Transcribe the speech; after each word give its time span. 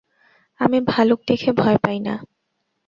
আমি 0.59 0.77
ভালুক 0.87 1.19
দেখে 1.27 1.49
ভয় 1.51 1.77
পাই 1.83 1.97
না। 1.99 2.15